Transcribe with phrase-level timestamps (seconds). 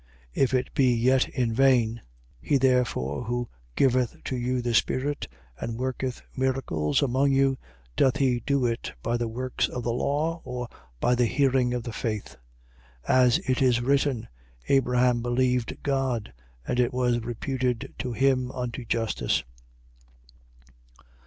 [0.33, 2.01] If it be yet in vain.
[2.41, 2.49] 3:5.
[2.49, 5.27] He therefore who giveth to you the Spirit
[5.59, 7.59] and worketh miracles among you:
[7.95, 10.67] doth he do it by the works of the law or
[10.99, 12.35] by the hearing of the faith?
[13.07, 13.13] 3:6.
[13.19, 14.27] As it is written:
[14.69, 16.33] Abraham believed God:
[16.67, 19.43] and it was reputed to him unto justice.